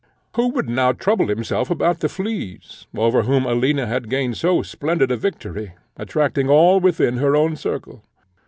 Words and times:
Who 0.35 0.49
would 0.53 0.67
now 0.67 0.93
trouble 0.93 1.27
himself 1.27 1.69
about 1.69 1.99
the 1.99 2.09
fleas, 2.09 2.87
over 2.97 3.21
whom 3.21 3.45
Alina 3.45 3.85
had 3.85 4.09
gained 4.09 4.35
so 4.35 4.63
splendid 4.63 5.11
a 5.11 5.15
victory, 5.15 5.73
attracting 5.95 6.49
all 6.49 6.79
within 6.79 7.17
her 7.17 7.35
own 7.35 7.55
circle? 7.55 8.03